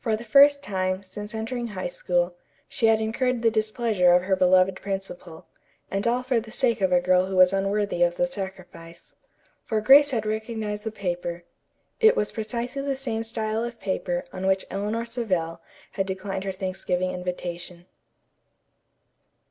For 0.00 0.16
the 0.16 0.24
first 0.24 0.62
time, 0.62 1.02
since 1.02 1.34
entering 1.34 1.66
High 1.66 1.88
School, 1.88 2.34
she 2.66 2.86
had 2.86 2.98
incurred 2.98 3.42
the 3.42 3.50
displeasure 3.50 4.14
of 4.14 4.22
her 4.22 4.34
beloved 4.34 4.76
principal, 4.80 5.44
and 5.90 6.06
all 6.06 6.22
for 6.22 6.40
the 6.40 6.50
sake 6.50 6.80
of 6.80 6.92
a 6.92 6.98
girl 7.02 7.26
who 7.26 7.36
was 7.36 7.52
unworthy 7.52 8.02
of 8.02 8.14
the 8.14 8.26
sacrifice. 8.26 9.14
For 9.66 9.82
Grace 9.82 10.12
had 10.12 10.24
recognized 10.24 10.84
the 10.84 10.90
paper. 10.90 11.44
It 12.00 12.16
was 12.16 12.32
precisely 12.32 12.80
the 12.80 12.96
same 12.96 13.22
style 13.22 13.64
of 13.64 13.78
paper 13.78 14.24
on 14.32 14.46
which 14.46 14.64
Eleanor 14.70 15.04
Savell 15.04 15.60
had 15.92 16.06
declined 16.06 16.44
her 16.44 16.52
Thanksgiving 16.52 17.10
invitation. 17.10 17.84